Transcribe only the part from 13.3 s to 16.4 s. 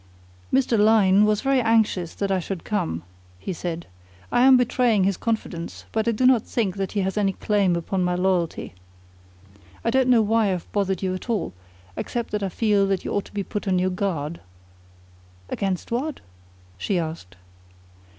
be put on your guard." "Against what?"